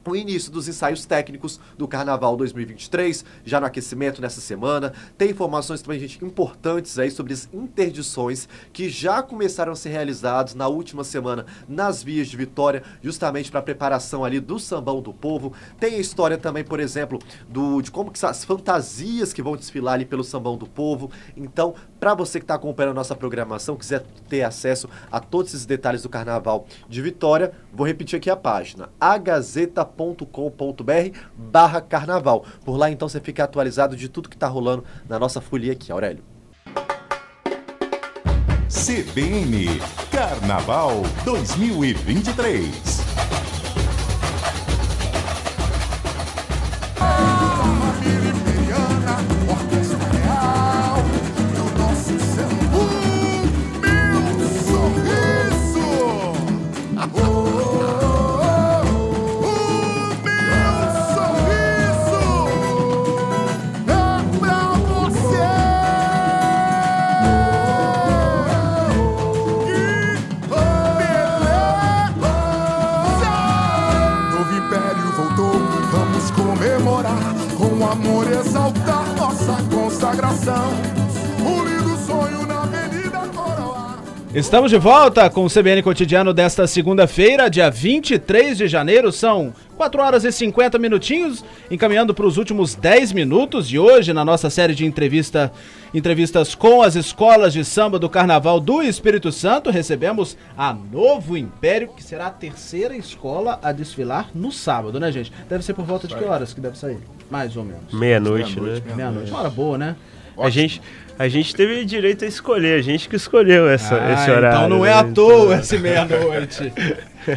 [0.04, 4.92] O início dos ensaios técnicos do Carnaval 2023, já no aquecimento nessa semana.
[5.16, 10.54] Tem informações também, gente, importantes aí sobre as interdições que já começaram a ser realizadas
[10.54, 15.12] na última semana nas vias de Vitória, justamente para a preparação ali do Sambão do
[15.12, 15.52] Povo.
[15.78, 19.94] Tem a história também, por exemplo, do, de como que as fantasias que vão desfilar
[19.94, 21.10] ali pelo Sambão do Povo.
[21.36, 25.66] Então, para você que está acompanhando a nossa programação, quiser ter acesso a todos esses
[25.66, 28.88] detalhes do Carnaval de Vitória, vou repetir aqui a página,
[29.92, 32.44] agazeta.com.br barra carnaval.
[32.64, 35.92] Por lá, então, você fica atualizado de tudo que está rolando na nossa folia aqui,
[35.92, 36.24] Aurélio.
[38.68, 43.31] CBN Carnaval 2023.
[84.42, 89.12] Estamos de volta com o CBN Cotidiano desta segunda-feira, dia 23 de janeiro.
[89.12, 94.24] São 4 horas e 50 minutinhos, encaminhando para os últimos 10 minutos de hoje na
[94.24, 95.52] nossa série de entrevista,
[95.94, 99.70] entrevistas com as escolas de samba do Carnaval do Espírito Santo.
[99.70, 105.32] Recebemos a Novo Império, que será a terceira escola a desfilar no sábado, né, gente?
[105.48, 106.98] Deve ser por volta de que horas que deve sair?
[107.30, 107.94] Mais ou menos.
[107.94, 108.82] Meia-noite, né?
[108.96, 109.30] Meia-noite.
[109.30, 109.94] Uma hora boa, né?
[110.36, 110.80] A gente,
[111.22, 114.56] a gente teve direito a escolher, a gente que escolheu essa, Ah, esse horário.
[114.56, 114.94] Então não é né?
[114.98, 116.72] à toa esse meia-noite.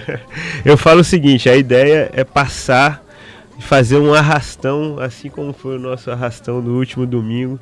[0.66, 3.06] Eu falo o seguinte, a ideia é passar
[3.60, 7.60] e fazer um arrastão, assim como foi o nosso arrastão do último domingo.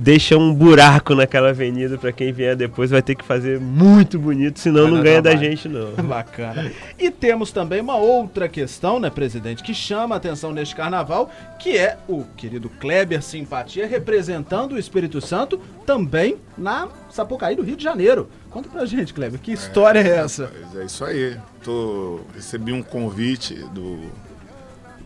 [0.00, 4.60] Deixa um buraco naquela avenida para quem vier depois vai ter que fazer muito bonito,
[4.60, 5.50] senão não dar ganha da trabalho.
[5.50, 5.90] gente não.
[6.06, 6.70] Bacana.
[6.96, 11.76] E temos também uma outra questão, né, presidente, que chama a atenção neste carnaval, que
[11.76, 17.82] é o querido Kleber Simpatia representando o Espírito Santo também na Sapucaí do Rio de
[17.82, 18.28] Janeiro.
[18.50, 20.44] Conta pra gente, Kleber, que história é essa?
[20.44, 21.36] Rapaz, é isso aí.
[21.64, 23.98] Tô, recebi um convite do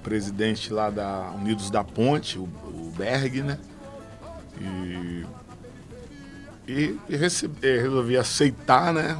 [0.02, 3.58] presidente lá da Unidos da Ponte, o, o Berg, né?
[4.62, 5.26] E,
[6.68, 9.18] e, e recebi- resolvi aceitar, né?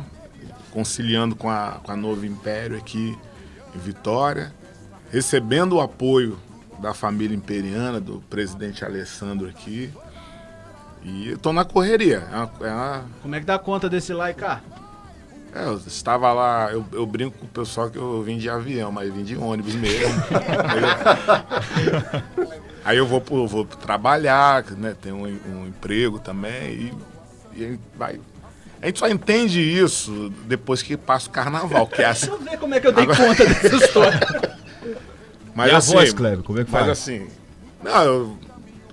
[0.70, 3.16] Conciliando com a, com a Novo Império aqui
[3.74, 4.52] em Vitória,
[5.10, 6.38] recebendo o apoio
[6.78, 9.90] da família imperiana, do presidente Alessandro aqui.
[11.02, 12.22] E eu tô na correria.
[12.32, 14.60] É uma- é uma, Como é que dá conta desse lá e cá?
[15.54, 18.90] é, eu estava lá, eu, eu brinco com o pessoal que eu vim de avião,
[18.90, 20.22] mas vim de ônibus mesmo.
[22.84, 24.94] aí, eu, vou, pro- vou trabalhar, né?
[25.00, 26.94] Tenho um, um emprego também e,
[27.60, 28.20] e aí vai.
[28.80, 32.26] A gente só entende isso depois que passa o carnaval, que é assim.
[32.30, 34.20] Deixa eu ver como é que eu dei Agora- conta dessa história.
[35.54, 36.92] Mas e a assim, voz, Kleber, como é que mas faz?
[36.98, 37.28] assim,
[37.84, 38.38] não, eu,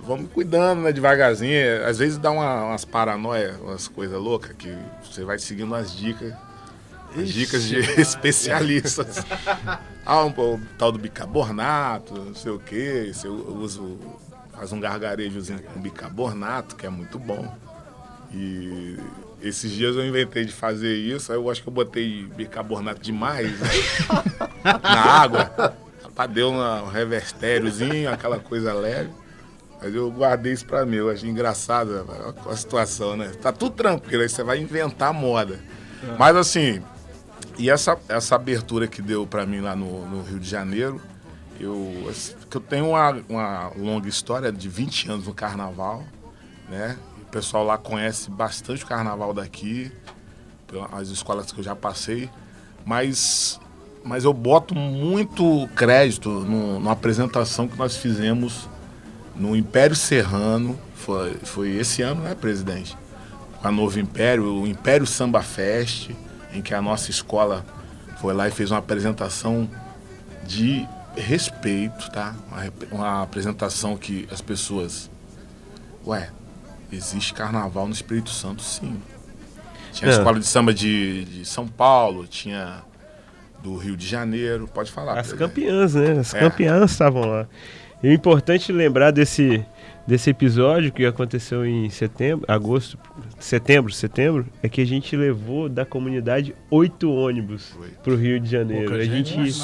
[0.05, 1.85] vamos cuidando, né, devagarzinho.
[1.87, 6.33] Às vezes dá uma- umas paranoias, umas coisas loucas, que você vai seguindo as dicas.
[7.17, 9.23] As dicas de especialistas.
[10.05, 13.11] Ah, um, o tal do bicarbonato, não sei o quê.
[13.23, 13.97] Eu uso,
[14.53, 17.55] faz um gargarejozinho com bicarbonato, que é muito bom.
[18.31, 18.97] E
[19.41, 23.59] esses dias eu inventei de fazer isso, aí eu acho que eu botei bicarbonato demais
[23.59, 23.69] né,
[24.83, 25.75] na água.
[26.03, 29.09] Rapaz, deu um revertériozinho, aquela coisa leve.
[29.81, 32.05] Mas eu guardei isso pra mim, eu achei engraçado
[32.45, 33.31] a, a situação, né?
[33.41, 35.59] Tá tudo tranquilo, aí você vai inventar moda.
[36.17, 36.81] Mas assim,
[37.59, 41.01] e essa, essa abertura que deu pra mim lá no, no Rio de Janeiro,
[41.59, 42.09] eu,
[42.49, 46.05] que eu tenho uma, uma longa história de 20 anos no carnaval,
[46.69, 46.97] né?
[47.21, 49.91] O pessoal lá conhece bastante o carnaval daqui.
[50.67, 52.29] pelas escolas que eu já passei,
[52.85, 53.59] mas,
[54.05, 58.69] mas eu boto muito crédito no, numa apresentação que nós fizemos
[59.35, 62.97] no Império Serrano, foi, foi esse ano, né, presidente?
[63.61, 66.11] Com a Novo Império, o Império Samba Fest,
[66.53, 67.65] em que a nossa escola
[68.19, 69.69] foi lá e fez uma apresentação
[70.45, 70.85] de
[71.15, 72.35] respeito, tá?
[72.51, 75.09] Uma, uma apresentação que as pessoas.
[76.05, 76.29] Ué,
[76.91, 78.99] existe carnaval no Espírito Santo, sim.
[79.91, 80.17] Tinha a É.
[80.17, 82.83] escola de samba de, de São Paulo, tinha
[83.61, 85.19] do Rio de Janeiro, pode falar.
[85.19, 86.19] As campeãs, né?
[86.19, 86.39] As É.
[86.39, 87.47] campeãs estavam lá.
[88.01, 89.65] E o importante lembrar desse,
[90.09, 92.97] desse episódio que aconteceu em setembro, agosto,
[93.37, 97.89] setembro, setembro, é que a gente levou da comunidade oito ônibus Foi.
[98.03, 98.85] pro Rio de Janeiro.
[98.89, 99.35] Pouca a gente.
[99.35, 99.59] gente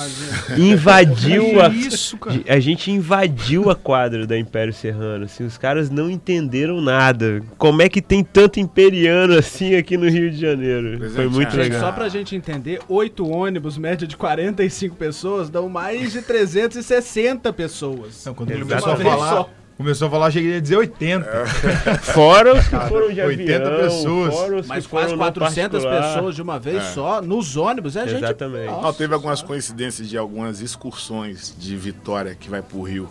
[0.62, 2.40] invadiu a, isso, cara.
[2.48, 7.42] a gente invadiu a quadra da Império Serrano, assim, os caras não entenderam nada.
[7.58, 11.00] Como é que tem tanto imperiano assim aqui no Rio de Janeiro?
[11.00, 11.90] Pois é, Foi muito tinha- Gente, legal.
[11.90, 18.24] só pra gente entender, oito ônibus, média de 45 pessoas, dão mais de 360 pessoas.
[18.28, 19.50] Não, quando ele começou a falar, só.
[19.78, 21.46] Começou a falar, cheguei a dizer 80.
[22.02, 24.68] Fora os que foram de 80 avião, pessoas.
[24.68, 26.14] Mas quase no 400 particular.
[26.14, 26.92] pessoas de uma vez É.
[26.92, 28.24] só, nos ônibus, é gente...
[28.24, 28.72] Exatamente.
[28.72, 33.10] Não, teve algumas coincidências de algumas excursões de Vitória que vai pro Rio,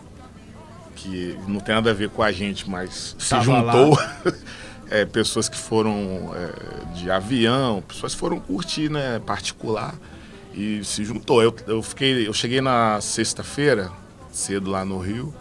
[0.96, 3.98] que não tem nada a ver com a gente, mas se Tava juntou
[4.90, 9.94] é, pessoas que foram é, de avião, pessoas que foram curtir, né, particular,
[10.54, 11.42] e se juntou.
[11.42, 13.90] Eu, eu, fiquei, eu cheguei na sexta-feira,
[14.32, 15.34] cedo lá no Rio,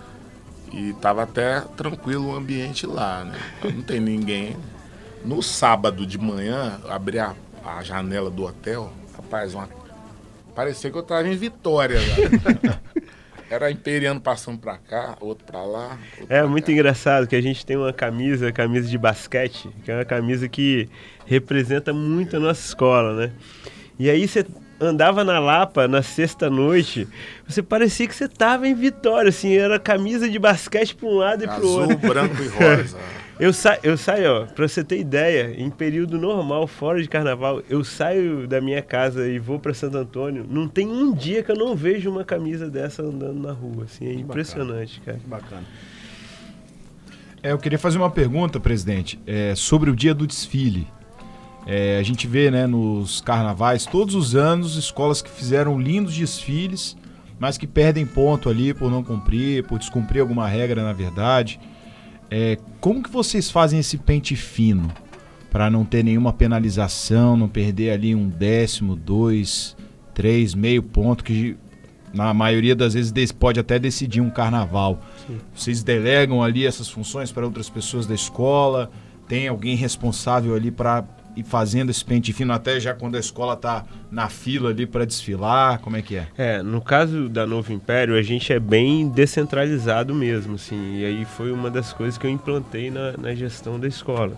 [0.74, 3.39] e tava até tranquilo o ambiente lá, né?
[3.63, 4.57] Não tem ninguém.
[5.24, 9.69] No sábado de manhã, eu abri a, a janela do hotel, rapaz, uma
[10.55, 11.99] Parecia que eu tava em Vitória.
[11.99, 12.80] Né?
[13.49, 15.97] Era imperiano passando pra cá, outro pra lá.
[16.19, 16.71] outro É pra muito cá.
[16.71, 20.89] engraçado que a gente tem uma camisa, camisa de basquete, que é uma camisa que
[21.26, 23.34] representa muito a nossa escola, né?
[23.99, 24.45] E aí você
[24.86, 27.07] andava na Lapa na sexta noite,
[27.47, 31.43] você parecia que você tava em Vitória, assim, era camisa de basquete para um lado
[31.43, 31.97] e pro Azul, outro.
[31.97, 32.97] branco e rosa.
[33.39, 37.63] Eu, sa eu saio, ó, pra você ter ideia, em período normal, fora de carnaval,
[37.67, 41.51] eu saio da minha casa e vou pra Santo Antônio, não tem um dia que
[41.51, 45.19] eu não vejo uma camisa dessa andando na rua, assim, é impressionante, cara.
[45.25, 45.63] Bacana.
[47.41, 50.88] É, eu queria fazer uma pergunta, presidente, é, sobre o dia do desfile.
[51.66, 56.97] É, a gente vê né, nos carnavais, todos os anos, escolas que fizeram lindos desfiles,
[57.39, 61.59] mas que perdem ponto ali por não cumprir, por descumprir alguma regra, na verdade.
[62.30, 64.91] É, como que vocês fazem esse pente fino
[65.49, 69.78] para não ter nenhuma penalização, não perder ali um décimo, dois,
[70.14, 71.55] três, meio ponto que
[72.14, 75.01] na maioria das vezes pode até decidir um carnaval.
[75.53, 78.91] Vocês delegam ali essas funções para outras pessoas da escola?
[79.28, 81.03] Tem alguém responsável ali para
[81.36, 85.05] ir fazendo esse pente fino até já quando a escola tá na fila ali para
[85.05, 85.79] desfilar?
[85.79, 86.27] Como é que é?
[86.38, 91.25] É, no caso da Novo Império, a gente é bem descentralizado mesmo, assim, e aí
[91.25, 94.38] foi uma das coisas que eu implantei na, na gestão da escola.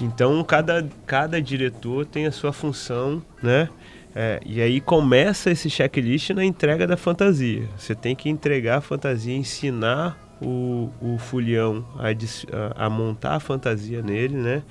[0.00, 3.68] Então, cada, cada diretor tem a sua função, né?
[4.14, 7.68] É, e aí começa esse checklist na entrega da fantasia.
[7.76, 14.02] Você tem que entregar a fantasia, ensinar o, o folião a- a montar a fantasia
[14.02, 14.62] nele, né?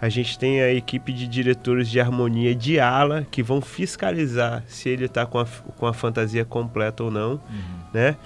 [0.00, 4.88] A gente tem a equipe de diretores de harmonia de ala que vão fiscalizar se
[4.88, 7.40] ele está com a, com a fantasia completa ou não,
[7.92, 8.16] né?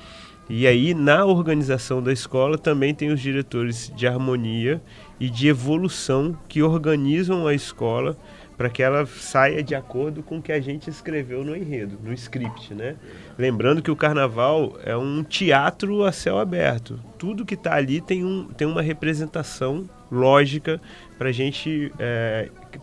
[0.52, 4.82] E aí, na organização da escola, também tem os diretores de harmonia
[5.20, 8.16] e de evolução que organizam a escola
[8.60, 12.12] para que ela saia de acordo com o que a gente escreveu no enredo, no
[12.12, 12.94] script, né?
[13.38, 17.00] Lembrando que o carnaval é um teatro a céu aberto.
[17.16, 20.78] Tudo que está ali tem, um, tem uma representação lógica
[21.16, 21.90] para gente,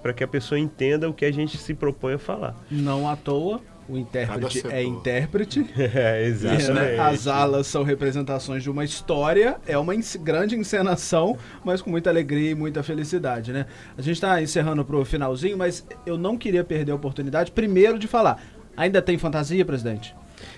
[0.02, 2.56] para que a pessoa entenda o que a gente se propõe a falar.
[2.72, 5.66] Não à toa, o intérprete é intérprete.
[5.78, 7.00] é, Isso, né?
[7.00, 12.52] As alas são representações de uma história, é uma grande encenação, mas com muita alegria
[12.52, 13.66] e muita felicidade, né?
[13.98, 18.08] A gente tá encerrando pro finalzinho, mas eu não queria perder a oportunidade, primeiro, de
[18.08, 18.44] falar.
[18.76, 20.14] Ainda tem fantasia, presidente?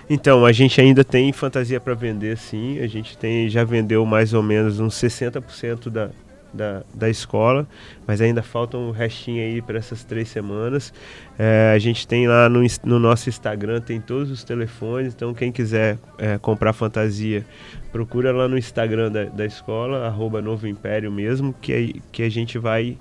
[0.09, 2.79] Então, a gente ainda tem fantasia para vender, sim.
[2.79, 6.09] A gente tem, já vendeu mais ou menos uns 60% da,
[6.53, 7.67] da, da escola,
[8.07, 10.93] mas ainda falta um restinho aí para essas três semanas.
[11.37, 15.51] É, a gente tem lá no, no nosso Instagram, tem todos os telefones, então quem
[15.51, 17.45] quiser é, comprar fantasia,
[17.91, 22.57] procura lá no Instagram da, da escola, arroba Novo Império mesmo, que, que a gente
[22.57, 22.97] vai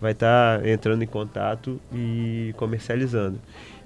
[0.00, 3.40] vai estar entrando em contato e comercializando.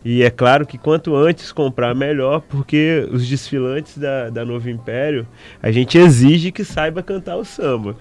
[0.05, 5.27] E é claro que quanto antes comprar, melhor, porque os desfilantes da, da Novo Império,
[5.63, 7.97] a gente exige que saiba cantar o samba.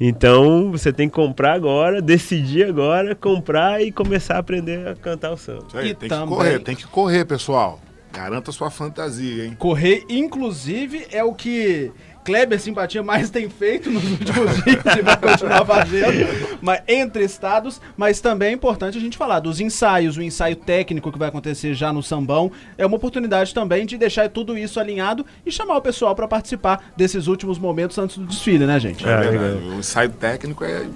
[0.00, 5.32] Então você tem que comprar agora, decidir agora, comprar e começar a aprender a cantar
[5.32, 5.64] o samba.
[5.68, 7.80] Isso aí, E tem também- que correr, tem que correr, pessoal.
[8.12, 9.56] Garanta sua fantasia, hein?
[9.58, 11.90] Correr, inclusive, é o que
[12.24, 16.26] Kleber Simpatia mais tem feito nos últimos dias e vai continuar fazendo,
[16.62, 21.12] mas entre estados, mas também é importante a gente falar dos ensaios, o ensaio técnico
[21.12, 25.26] que vai acontecer já no Sambão, é uma oportunidade também de deixar tudo isso alinhado
[25.44, 29.06] e chamar o pessoal para participar desses últimos momentos antes do desfile, né, gente?
[29.06, 29.54] É, É, verdade.
[29.54, 29.72] legal.
[29.72, 30.86] O ensaio técnico é,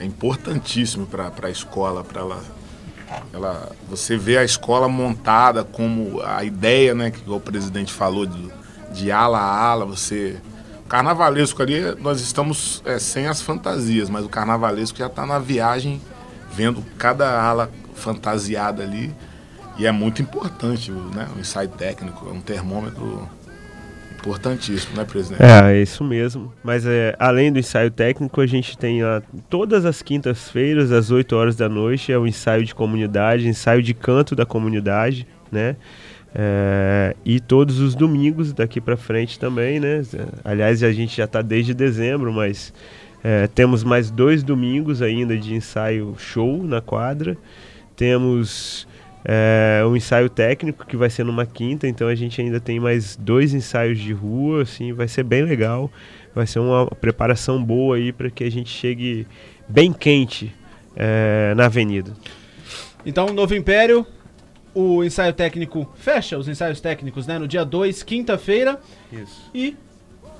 [0.00, 2.44] é importantíssimo para a escola, para ela,
[3.32, 3.72] ela.
[3.88, 8.50] Você vê a escola montada como a ideia, né, que o presidente falou de,
[8.94, 10.36] de ala a ala, você.
[10.88, 16.00] Carnavalesco ali, nós estamos é, sem as fantasias, mas o carnavalesco já está na viagem,
[16.52, 19.12] vendo cada ala fantasiada ali.
[19.76, 23.28] E é muito importante né, o ensaio técnico, é um termômetro
[24.24, 25.42] importantíssimo, né, presidente?
[25.42, 26.52] É, é isso mesmo.
[26.62, 31.34] Mas é, além do ensaio técnico, a gente tem lá todas as quintas-feiras, às 8
[31.34, 35.76] horas da noite, é o ensaio de comunidade, ensaio de canto da comunidade, né?
[36.36, 40.02] É, e todos os domingos daqui pra frente também, né?
[40.44, 42.72] Aliás, a gente já tá desde dezembro, mas
[43.22, 47.36] é, temos mais dois domingos ainda de ensaio show na quadra.
[47.94, 48.88] Temos
[49.24, 53.14] é, um ensaio técnico que vai ser numa quinta, então a gente ainda tem mais
[53.16, 55.90] dois ensaios de rua, assim, vai ser bem legal.
[56.34, 59.24] Vai ser uma preparação boa aí para que a gente chegue
[59.68, 60.52] bem quente
[60.96, 62.12] é, na avenida.
[63.06, 64.04] Então, Novo Império,
[64.74, 67.38] o ensaio técnico fecha os ensaios técnicos, né?
[67.38, 68.78] No dia 2, quinta-feira.
[69.12, 69.50] Isso.
[69.54, 69.76] E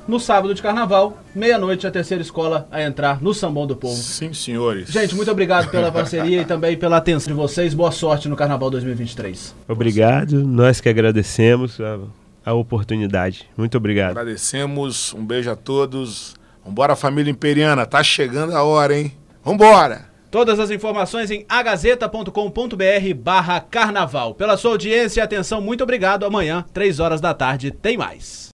[0.06, 3.96] no sábado de carnaval, meia-noite, a terceira escola a entrar no Sambão do Povo.
[3.96, 4.90] Sim, senhores.
[4.90, 7.72] Gente, muito obrigado pela parceria e também pela atenção de vocês.
[7.72, 9.54] Boa sorte no Carnaval 2023.
[9.66, 11.98] Obrigado, nós que agradecemos a,
[12.44, 13.48] a oportunidade.
[13.56, 14.10] Muito obrigado.
[14.10, 16.34] Agradecemos, um beijo a todos.
[16.64, 19.12] Vambora, família imperiana, tá chegando a hora, hein?
[19.42, 20.13] Vambora!
[20.34, 24.34] Todas as informações em agazeta.com.br barra carnaval.
[24.34, 26.26] Pela sua audiência e atenção, muito obrigado.
[26.26, 28.52] Amanhã, 3 horas da tarde, tem mais.